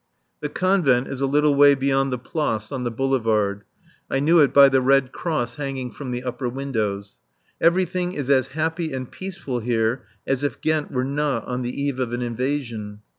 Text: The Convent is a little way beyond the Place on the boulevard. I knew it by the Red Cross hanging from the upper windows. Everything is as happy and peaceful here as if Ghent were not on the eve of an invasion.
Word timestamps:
The 0.39 0.49
Convent 0.49 1.05
is 1.07 1.21
a 1.21 1.27
little 1.27 1.53
way 1.53 1.75
beyond 1.75 2.11
the 2.11 2.17
Place 2.17 2.71
on 2.71 2.83
the 2.83 2.89
boulevard. 2.89 3.65
I 4.09 4.19
knew 4.19 4.39
it 4.39 4.51
by 4.51 4.67
the 4.67 4.81
Red 4.81 5.11
Cross 5.11 5.57
hanging 5.57 5.91
from 5.91 6.09
the 6.09 6.23
upper 6.23 6.49
windows. 6.49 7.19
Everything 7.61 8.13
is 8.13 8.27
as 8.27 8.47
happy 8.57 8.91
and 8.93 9.11
peaceful 9.11 9.59
here 9.59 10.07
as 10.25 10.43
if 10.43 10.59
Ghent 10.59 10.89
were 10.89 11.05
not 11.05 11.45
on 11.45 11.61
the 11.61 11.79
eve 11.79 11.99
of 11.99 12.13
an 12.13 12.23
invasion. 12.23 13.01